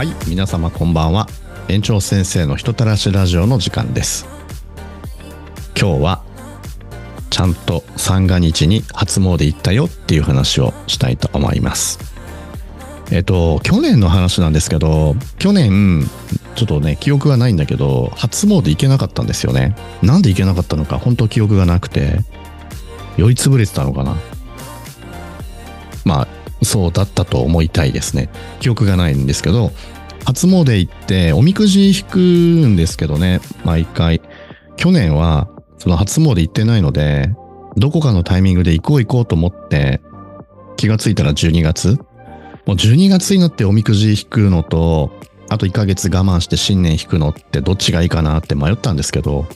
[0.00, 1.28] はい皆様こんばんは。
[1.68, 4.26] 園長先生の人たらしラジオの時間です。
[5.78, 6.24] 今日は
[7.28, 11.98] ちゃんと三が日に初詣行ったよっていう話をしたいと思います。
[13.10, 16.08] えっと去年の話なんですけど去年
[16.54, 19.76] ちょっとね記憶がないんだけど初詣行けなかったんですよね。
[20.00, 22.20] なんで行けなかったのか本当記憶がなくて
[23.18, 24.16] 酔いつぶれてたのかな。
[26.06, 28.28] まあそうだったと思いたいですね。
[28.60, 29.72] 記憶がないんですけど、
[30.24, 34.20] 初詣行っておみくじ引くんですけどね、毎回。
[34.76, 35.48] 去年は
[35.78, 37.34] その初詣行ってないので、
[37.76, 40.00] どこかのタイミングで行こう行こうと思って、
[40.76, 41.98] 気がついたら12月
[42.66, 45.10] もう12月になっておみくじ引くのと、
[45.48, 49.46] あと1ヶ月我慢して新年引くのってどっちがいいかなって迷ったんですけど、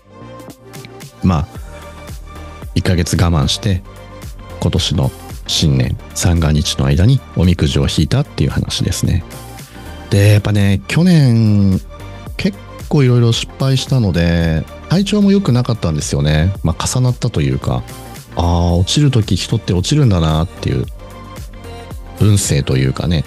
[1.22, 1.48] まあ、
[2.74, 3.82] 1ヶ月我慢して、
[4.60, 5.10] 今年の
[5.46, 9.24] 新年三が日の間におみくじを引いたっていう話ですね。
[10.14, 11.80] で、やっぱね、去年
[12.36, 12.56] 結
[12.88, 16.54] 構いろいろ失敗したので、体調も良くなかったんですよね。
[16.62, 17.82] まあ重なったというか、
[18.36, 20.86] ああ、落ちるとき人って落ちるんだなっていう
[22.20, 23.24] 運勢というかね。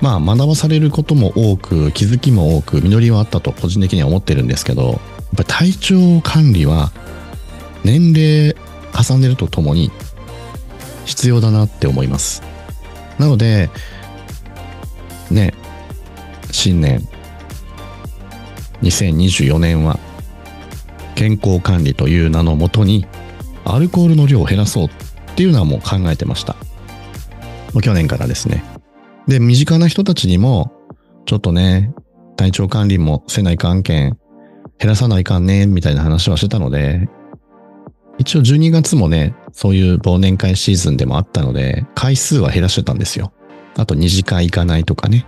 [0.00, 4.98] まあ学ばされることも多く、気づきも多く、実りはあったと個人的には思ってるんですけど、やっ
[5.36, 6.90] ぱ体調管理は
[7.84, 8.56] 年齢
[8.98, 9.92] 重ねるとともに
[11.04, 12.42] 必要だなって思います。
[13.18, 13.68] なので、
[15.30, 15.52] ね、
[16.52, 17.08] 新年、
[18.82, 19.98] 2024年は、
[21.14, 23.06] 健康管理という名のもとに、
[23.64, 24.90] アルコールの量を減らそうっ
[25.34, 26.56] ていうのはもう考えてました。
[27.80, 28.62] 去年からですね。
[29.26, 30.72] で、身近な人たちにも、
[31.26, 31.92] ちょっとね、
[32.36, 34.18] 体調管理もせないかんけん、
[34.78, 37.08] 減らさないかんね、みたいな話はしてたので、
[38.18, 43.32] 一応12月もね、そういう忘年会シーズンでもあったので、回数は減らしてたんですよ。
[43.76, 45.26] あと2次会行かないとかね。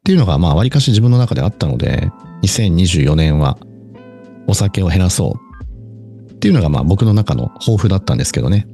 [0.00, 2.10] っていうのがまあ割かし自分の中であったので、
[2.42, 3.58] 2024年は
[4.46, 5.38] お酒を減らそ
[6.28, 8.66] うっていうのがまあ僕の中の抱負だったんですけどね。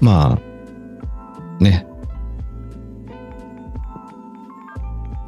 [0.00, 1.86] まあ、ね。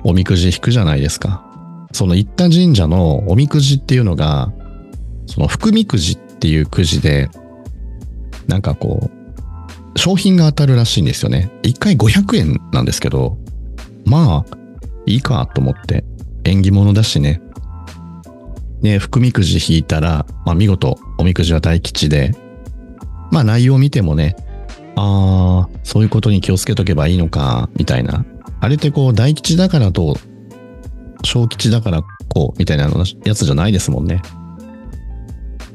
[0.02, 1.44] おみくじ引くじゃないですか。
[1.92, 4.52] その行った神社のおみくじっていうのが、
[5.26, 7.28] その福みくじっていうくじで、
[8.46, 9.25] なんかこう、
[9.96, 11.50] 商品が当たるらしいんですよね。
[11.62, 13.38] 1回500円なんですけど、
[14.04, 14.56] まあ、
[15.06, 16.04] いいかと思って、
[16.44, 17.40] 縁起物だしね。
[18.82, 22.34] ね、福みくじ引いたら、まあ見事、おみくじは大吉で、
[23.30, 24.36] まあ内容を見てもね、
[24.96, 28.24] ああ、そういうことに気をつけとけばいいのか、みたいな。
[28.60, 30.16] あれってこう、大吉だからと
[31.22, 32.90] 小吉だからこう、みたいな
[33.24, 34.22] やつじゃないですもんね。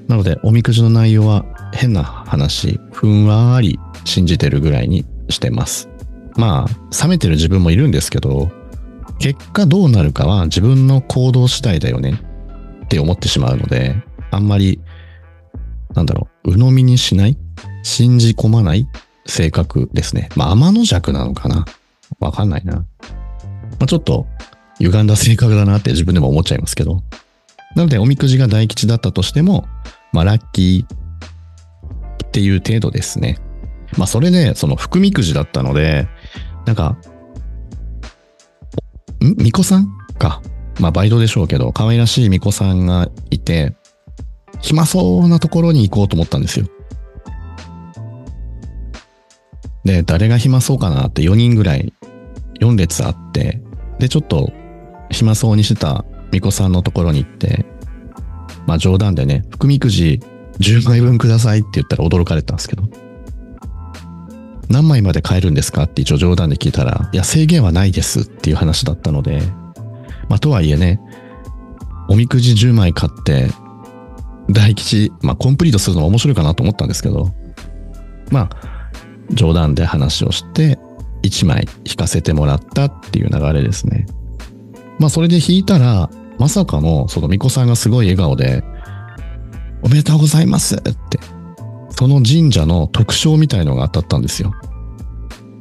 [0.08, 5.90] なので、おみくじの内容は変な話、ふんわり信じてるぐらいにしてます。
[6.36, 8.52] まあ、冷めてる自分もいるんですけど、
[9.20, 12.20] 結果どうなるかは自分の行動次第だよね
[12.86, 13.96] って思ってしまうので、
[14.32, 14.80] あんまり、
[15.94, 17.38] なんだろう、鵜呑みにしない？
[17.84, 18.88] 信じ込まない？
[19.28, 20.30] 性格ですね。
[20.36, 21.66] まあ、天の弱なのかな？
[22.20, 22.76] わかんないな。
[22.76, 22.86] ま
[23.82, 24.26] あ、ちょっと
[24.80, 27.04] 歪んだ性格だなって自分でも思っちゃいますけど。
[27.76, 29.68] なので、おみくじが大吉だったとしても、
[30.12, 30.96] まあ、ラッキー
[32.26, 33.38] っていう程度ですね。
[33.98, 36.08] まあ、それで、その、福みくじだったので、
[36.66, 36.98] なんか、
[39.24, 39.36] ん？
[39.36, 39.88] 巫女さん
[40.18, 40.42] か。
[40.80, 43.76] まあ、バイトでしょうけど、可愛らしい巫女さんがいて、
[44.62, 46.68] 暇そうなところに行こうと思ったんですよ。
[49.84, 51.94] で、誰が暇そうかなって4人ぐらい、
[52.60, 53.62] 4列あって、
[54.00, 54.52] で、ちょっと
[55.10, 57.66] 暇そうにしてた巫女さんのところに行って、
[58.68, 60.22] まあ冗談でね、福みくじ
[60.60, 62.84] 10枚分くださいって言ったら驚かれたんですけど、
[64.72, 69.42] 何枚まで買えるんですかって一応冗談で聞いたら、いや制限はないですっていう話だったので、
[70.30, 71.02] まあとはいえね、
[72.08, 73.50] おみくじ10枚買って、
[74.50, 77.32] 大吉、まあコンプリートするのも面白いかなと思ったんですけど、
[78.32, 78.50] まあ
[79.32, 80.80] 冗談で話をして、
[81.24, 84.06] 1枚引かせてもらったっていう流れですね。
[85.00, 86.10] まあそれで引いたら、
[86.40, 88.64] まさかのその巫女さんがすごい笑顔で、
[89.84, 91.20] おめでとうございますって、
[92.02, 94.56] その神社の特徴みたいのが当たったんですよ。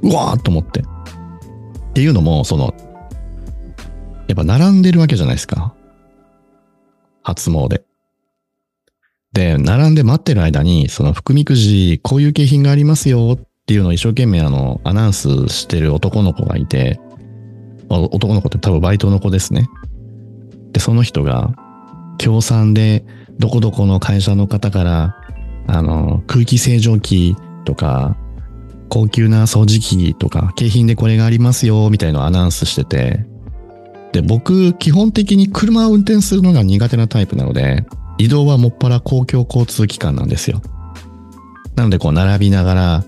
[0.00, 0.80] うわーと思って。
[0.80, 0.84] っ
[1.92, 2.72] ていうのも、その、
[4.26, 5.74] やっぱ並んでるわけじゃないですか。
[7.22, 7.82] 初詣。
[9.34, 16.98] で、並んで待ってる間に、その福みくじ、こういう景品がありますよっていうのを一生懸命あの、アナウンスしてる男の子がいて、
[17.90, 19.68] 男の子って多分バイトの子ですね。
[20.72, 21.52] で、その人が、
[22.16, 23.04] 協賛で、
[23.38, 25.16] どこどこの会社の方から、
[25.66, 28.16] あの、空気清浄機とか、
[28.88, 33.24] 高級な掃除機とか、景品でこれがありますよ、みたいなのをアナウンスしてて、
[34.12, 37.84] で、僕、基本的に車を運転するのが苦手なタイプなので、
[38.18, 40.60] 移動はもっぱら公共交通機関なんですよ。
[41.76, 43.04] なので、こう、並びながら、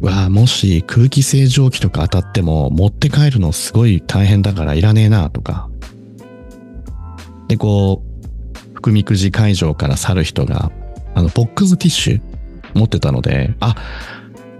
[0.00, 5.68] わあ、もし空気清浄機とか当たっても持って帰るのすごい大変だからいらねえなとか。
[7.46, 10.72] で、こう、福みくじ会場から去る人が、
[11.14, 12.20] あの、ボックスティッシュ
[12.74, 13.74] 持ってたので、あ、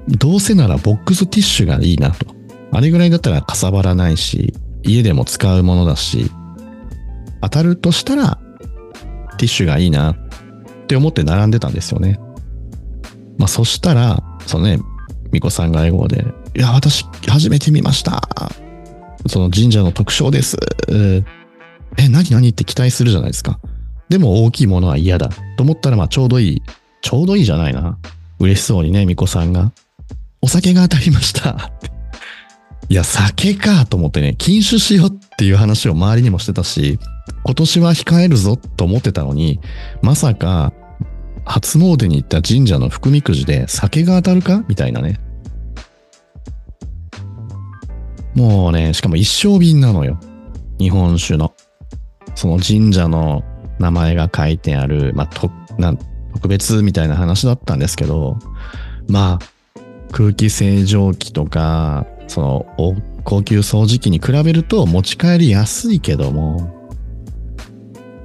[0.09, 2.27] どうせならボックスティッシュがいいなと。
[2.73, 6.31] あれぐらいだったらかさばらないし、家でも使うものだし、
[7.41, 8.39] 当たるとしたら、
[9.39, 10.17] ティッシュがいいなっ
[10.87, 12.19] て思って並んでたんですよね。
[13.39, 14.79] まあそしたら、そのね、
[15.27, 16.25] 巫女さんが笑顔で、
[16.57, 18.29] いや、私、初めて見ました。
[19.29, 20.57] その神社の特徴です。
[21.97, 23.61] え、何何って期待するじゃないですか。
[24.13, 25.31] でも大きいものは嫌だ。
[25.57, 26.63] と思ったら、まあちょうどいい。
[27.01, 27.97] ちょうどいいじゃないな。
[28.41, 29.73] 嬉しそうにね、巫女さんが。
[30.43, 31.73] お酒が当たりました。
[32.91, 36.99] いや、酒かと思ってね、禁酒しようっていう話を周りにもしてたし、
[37.43, 39.61] 今年は控えるぞと思ってたのに、
[40.03, 40.75] まさか
[41.47, 45.19] 初詣に行った神社の福みくじで酒が当たるかみたいなね。
[48.35, 50.21] もうね、しかも一升瓶なのよ。
[50.79, 51.55] 日本酒の。
[52.35, 53.43] その神社の
[53.83, 55.95] 名前が書いてある、まあ、な、
[56.35, 58.39] 特別みたいな話だったんですけど、
[59.09, 59.83] まあ、
[60.13, 62.67] 空気清浄機とか、その、
[63.25, 66.91] 高級掃除機に比べると持ち帰りやすいけども、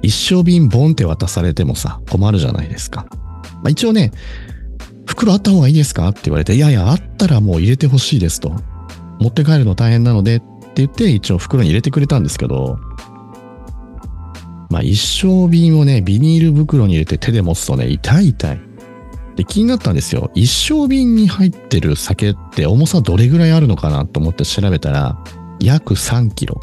[0.00, 3.06] 一升瓶ボンって渡されてもさ、困るじゃないですか。
[3.56, 4.12] まあ、一応ね、
[5.06, 8.52] 袋あった方がいいですかって言われて、いやいや、あったらもう入れてほしいですと。
[9.20, 10.46] 持って帰るの大変なのでって
[10.76, 12.78] 言って、一応袋に入れてくれたんですけど、
[14.70, 18.60] まあ一升瓶をね、ビニール袋に入れて手で持つとね、痛い痛い。
[19.36, 20.30] で、気になったんですよ。
[20.34, 25.18] 一升瓶に入ってる酒って重さどれぐらいあるのかなと思って調べたら、
[25.60, 26.60] 約3キロ。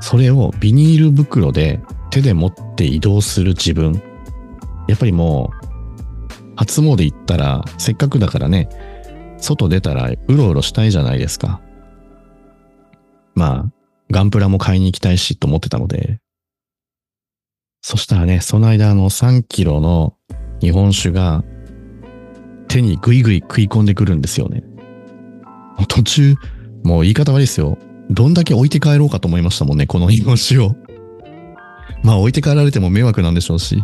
[0.00, 1.80] それをビニール袋で
[2.10, 4.00] 手で持って移動する自分。
[4.88, 5.68] やっぱりもう、
[6.56, 8.68] 初詣行ったら、せっかくだからね、
[9.38, 11.60] 外出たらうろうろしたいじゃないですか。
[13.34, 13.77] まあ、
[14.10, 16.20] ガンプラも買いに行きたいしと思ってたので。
[17.80, 20.14] そしたらね、その間あの3キロの
[20.60, 21.44] 日本酒が
[22.66, 24.62] 手にグイグイ食い込んでくるんですよね。
[25.88, 26.34] 途中、
[26.84, 27.78] もう言い方悪いですよ。
[28.10, 30.74] どんだけ置いて帰ろうかと思いましたもんね、この日本酒を。
[32.02, 33.82] まあ置いて帰られても迷惑なんでしょうし、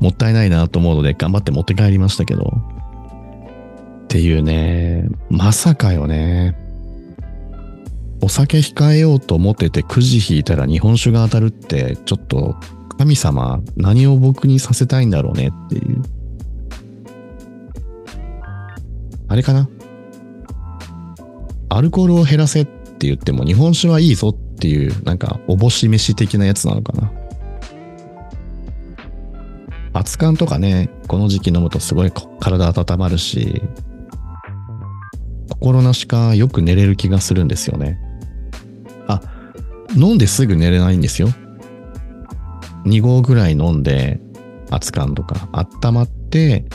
[0.00, 2.52] もったいないなと思うので頑張って持って帰りましたけど。
[4.04, 6.56] っていうね、まさかよね。
[8.24, 12.56] お酒控えようと思っててくじ引いたら日本酒が当たるって、ちょっと
[12.96, 16.02] 神様何を僕にさせたいんだろうねっていう。
[19.28, 19.68] あれかな？
[21.68, 27.12] アルコールを減らせって言っても日本酒はいいぞっていうなんかおぼし飯的なやつなのかな？
[29.92, 33.60] 熱燗とかね、この時期飲むとすごい体温まるし、
[35.50, 38.00] 心なしかよく寝れる気がするんですよね。
[39.96, 41.28] 飲んですぐ寝れないんですよ。
[42.84, 44.20] 2合ぐらい飲んで、
[44.70, 46.66] 熱燗とか温まって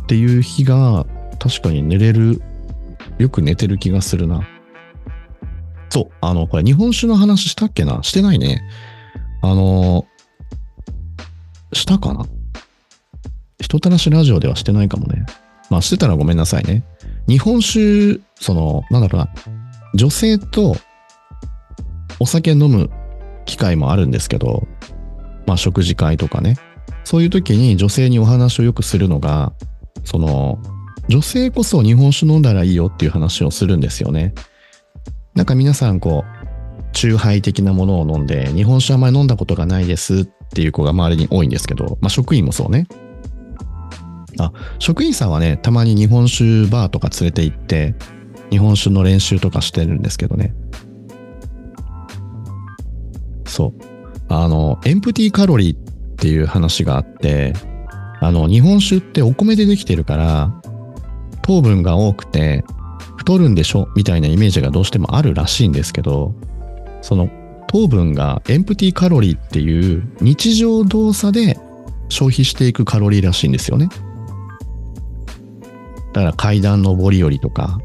[0.00, 1.06] っていう日が
[1.38, 2.40] 確かに寝れる、
[3.18, 4.46] よく寝てる気がするな。
[5.90, 8.02] そう、あの、これ日本酒の話したっけな？
[8.02, 8.62] してないね。
[9.42, 10.06] あの、
[11.72, 12.26] したかな？
[13.60, 15.26] 人たらしラジオではしてないかもね。
[15.70, 16.84] まあしてたらごめんなさいね。
[17.28, 19.28] 日本酒、その、なんだろうな、
[19.94, 20.76] 女性と
[22.20, 22.90] お酒飲む
[23.44, 24.66] 機会もあるんですけど、
[25.46, 26.56] まあ食事会とかね。
[27.04, 29.52] そういう時に女性にお話をよくするのが、
[30.04, 30.58] その、
[31.08, 34.34] 女性こそ日本酒飲んだらいいよっていう話をするんですよね。
[35.34, 36.44] なんか皆さんこう、
[36.92, 42.86] 酎ハイ的なものを飲んで、日本酒あんまり飲んだことがないですっていう子が周りに多いんですけど、まあ職員もそうね。
[44.38, 47.94] あ、職員さんはね、たまに日本酒バーとか連れて行って、
[48.50, 50.54] 日本酒の練習とかしてるんですけどね。
[53.54, 53.72] そう。
[54.28, 55.78] あの、エンプティカロリーっ
[56.16, 57.52] ていう話があって、
[58.20, 60.60] あの、日本酒ってお米でできてるから、
[61.42, 62.64] 糖分が多くて、
[63.16, 66.34] 太るんでしょみたいなイメージがどうしてもあるらしいんですけど、
[67.00, 67.30] その
[67.68, 71.56] 糖分がエンプティカロリーっていう日常動作で
[72.08, 73.88] 消費していくカロリーらしいんですよね。
[76.12, 77.78] だから階段上り下りとか、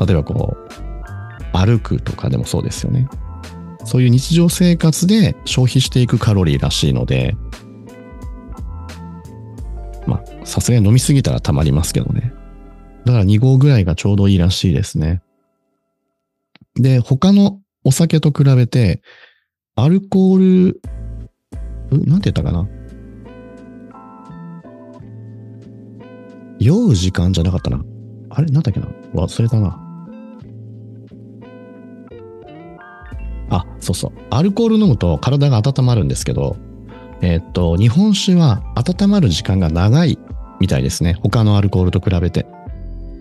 [0.00, 3.06] 例えばこう、歩くとかでもそうですよね。
[3.88, 7.34] そういう日常生活で消費していくカロリーらしいので、
[10.06, 12.34] まあ、さすがに飲みすぎたら溜まりますけどね。
[13.06, 15.22] だから2合ぐらいがちょうどいいらしいですね。
[16.74, 19.00] で、他のお酒と比べて、
[19.74, 20.82] アルコール、
[21.90, 22.68] なんて言ったかな？
[26.58, 27.82] 酔う時間じゃなかったな。
[28.28, 28.48] あれ？
[28.48, 28.88] なんだっけな？
[29.14, 29.82] 忘れたな。
[33.50, 34.12] あ、そうそう。
[34.30, 36.56] アルコール飲むと体が温まるんですけど、
[37.20, 40.18] え、っと、日本酒は温まる時間が長い
[40.60, 41.14] みたいですね。
[41.22, 42.46] 他のアルコールと比べて。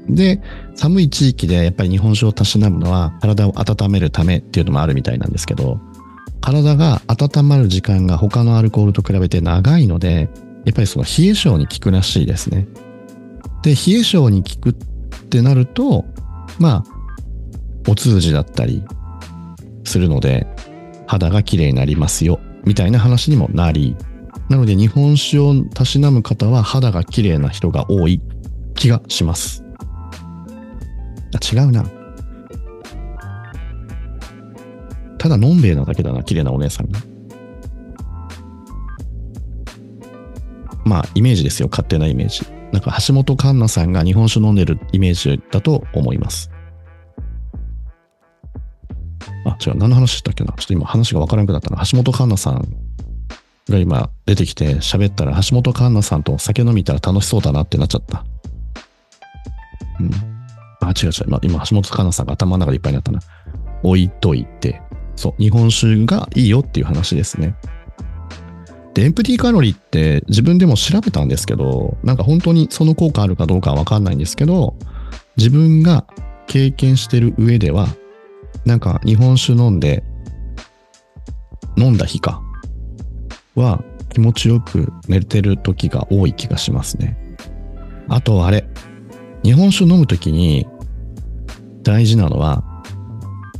[0.09, 0.41] で、
[0.75, 5.79] 寒い地域でやっぱり日本酒をたしなむのは体を温めるためっていうのもあるみたいなんですけど、
[6.41, 10.29] 体が温まる時間が他のアルコールと比べて長いので、
[10.65, 12.67] やっぱりその冷え性に効くらしいですね。
[13.63, 14.73] で、冷え性に効くっ
[15.29, 16.05] てなると、
[16.59, 16.83] まあ、
[17.89, 18.83] お通じだったり
[19.87, 20.47] するので、
[21.07, 23.95] 肌が綺麗になりますよ、みたいな話にもなり、
[24.49, 28.21] なので日本酒をたしなむ方は肌が綺麗な人が多い
[28.75, 29.63] 気がします。
[31.33, 31.85] あ、違うな。
[35.17, 36.99] ただのんべえなだけだな、綺麗なお姉さんが。
[40.85, 42.43] まあ、イメージですよ、勝手なイメージ。
[42.71, 46.49] なんか橋本環奈さんが日本酒飲んでるイメージだと思います。
[49.65, 51.77] 違う、何の話したっけなちょっと今話がわからなくなったな。
[51.85, 52.67] 橋本環奈さん
[53.69, 58.25] が今出てきて喋ったら、橋本環奈さんと酒飲みたら楽しそうだなってなっちゃった。
[59.99, 60.11] うん。
[60.81, 61.39] あ、違う違う。
[61.41, 63.19] 今、橋本環奈さんが頭の中でいっぱいになったな。
[63.83, 64.81] 置いといて。
[65.15, 67.55] そう、日本酒がいいよっていう話ですね。
[68.93, 74.75] で、エンプティカロリーって自分でも調べたんですけど、なんか本当にその効果あるかどうかはわかんないんですけど、
[75.37, 76.05] 自分が
[76.47, 77.87] 経験してる上では、
[78.65, 80.03] なんか日本酒飲んで、
[81.77, 82.41] 飲んだ日か、
[83.55, 87.17] は気持ちよく寝てる時が多い気がしますね。
[88.07, 88.67] あとあれ、
[89.43, 90.67] 日本酒飲む時に
[91.83, 92.63] 大事なのは、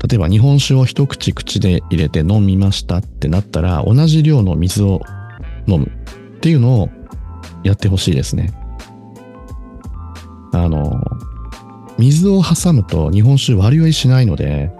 [0.09, 5.01] 例えば日本酒を一口口で入れて飲みましたってなったら、同じ量の水を
[5.67, 6.89] 飲むっていうのを
[7.63, 8.51] やってほしいですね。
[10.53, 11.01] あの、
[11.97, 14.71] 水を挟むと日本酒割り酔いしないので、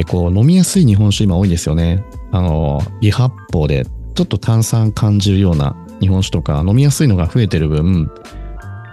[0.00, 2.02] で、こう飲みやすい日本酒今多いんですよね。
[2.32, 8.10] あの、微発泡でちょっと炭酸感じるような日本酒とか飲みやすいのが増えてる分、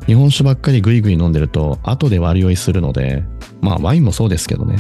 [0.06, 3.24] 日本酒ばっかりグイグイ飲んでると後で割り酔いするので、
[3.62, 4.80] まあワインもそうですけどね。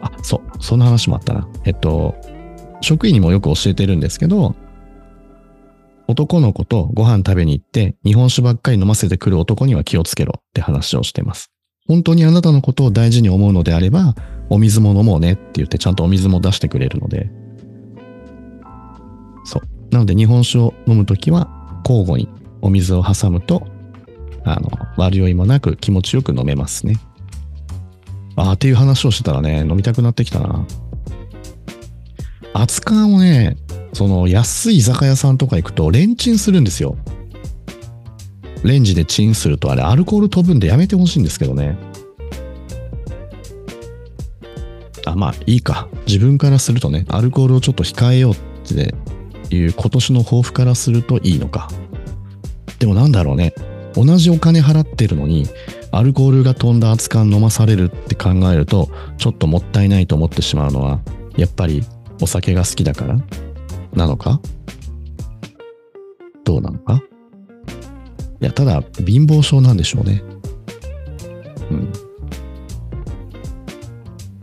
[0.00, 1.48] あ、そう、そんな話もあったな。
[1.64, 2.16] えっと、
[2.80, 4.56] 職員にもよく教えてるんですけど、
[6.08, 11.52] 男の子とご飯食べに行って日本酒ばっかり飲ませてくる男には気をつけろって話をしてます。
[11.86, 14.14] 本当にあなたのことを大事に思うのであれば、
[14.52, 17.30] お水も飲もうねって言ってちゃんとお水も出してくれるので。
[19.44, 19.62] そう。
[19.90, 21.48] なので日本酒を飲むときは
[21.88, 22.28] 交互に
[22.60, 23.66] お水を挟むと、
[24.44, 26.96] あの、割り酔いもなく気持ちよく飲めますね。
[28.36, 30.66] ああ、っていう話をしてたらね、飲みたくなってきたな。
[32.52, 33.56] 熱燗をね、
[33.94, 36.98] その安い居酒屋さんとか行くとレンチンするんですよ。
[38.64, 41.78] レンジでチンするとあれアルコール飛ぶんでやめてほしいんですけどね。
[45.04, 45.88] あ、まあいいか。
[46.06, 48.94] 自分からするとね、アルコールをちょっと控えようって
[49.54, 51.68] いう今年の抱負からするといいのか。
[52.78, 53.54] でもなんだろうね。
[53.94, 55.46] 同じお金払ってるのに、
[55.90, 61.00] アルコールが飛んだ熱燗飲まされるって考えると、ちょっともったいないと思ってしまうのは、
[61.36, 61.84] やっぱり
[62.22, 63.18] お酒が好きだから？
[63.92, 64.40] なのか？
[66.44, 67.02] どうなのか？
[68.40, 70.22] いや、ただ、貧乏症なんでしょうね。
[71.70, 71.92] うん。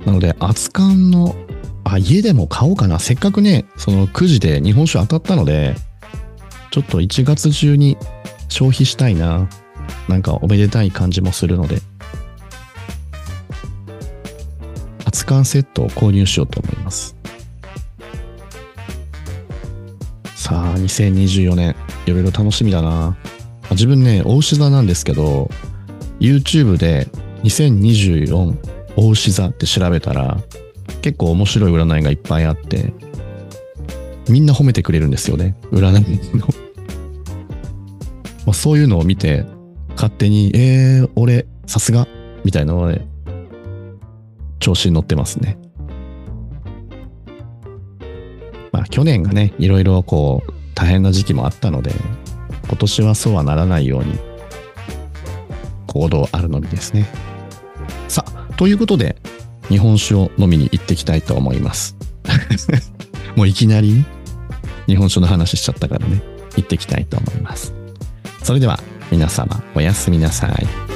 [0.06, 1.36] なので、熱燗の、
[1.84, 3.00] あ、家でも買おうかな。
[3.00, 5.76] せっかくね、その9時で日本酒当たったので、
[6.72, 7.98] ちょっと1月中に
[8.48, 9.50] 消費したいな。
[10.08, 11.82] なんかおめでたい感じもするので、
[15.06, 17.16] 熱燗セットを購入しようと思います。
[20.36, 21.76] さあ、2024年、
[22.06, 23.18] いろいろ楽しみだな。
[23.72, 25.50] 自分ね、大牛座なんですけど、
[26.20, 27.08] YouTube で
[27.44, 30.38] 2024大牛座って調べたら、
[31.02, 32.94] 結構面白い占いがいっぱいあって、
[34.28, 35.56] みんな褒めてくれるんですよね。
[35.72, 36.48] 占いの
[38.46, 39.46] まあ、そういうのを見て、
[39.92, 42.10] 勝手に、えー、俺、さすが、
[42.44, 43.02] みたいなので、
[44.60, 45.58] 調子に乗ってますね。
[48.74, 51.94] まあ、去年がね、いろいろこう、大変な時期もあったので、
[52.68, 54.20] 今年はそうはならないように、
[55.88, 57.29] 行動あるのみですね。
[58.60, 59.16] ということで、
[59.70, 61.96] 日本酒を飲みに行ってきたいと思います。
[63.38, 64.04] もういきなり
[64.86, 66.22] 日本酒の話しちゃったからね、
[66.58, 67.74] 行ってきたいと思います。
[68.44, 70.89] それでは皆様おやすみなさい。